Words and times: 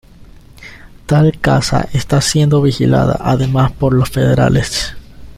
Tal 1.05 1.39
casa 1.39 1.87
está 1.93 2.21
siendo 2.21 2.63
vigilada 2.63 3.17
además 3.19 3.71
por 3.71 3.93
los 3.93 4.09
federales. 4.09 4.95